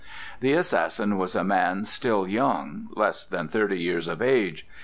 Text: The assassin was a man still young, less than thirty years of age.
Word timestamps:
The 0.39 0.53
assassin 0.53 1.15
was 1.19 1.35
a 1.35 1.43
man 1.43 1.85
still 1.85 2.27
young, 2.27 2.87
less 2.95 3.23
than 3.23 3.47
thirty 3.49 3.79
years 3.79 4.07
of 4.07 4.19
age. 4.19 4.65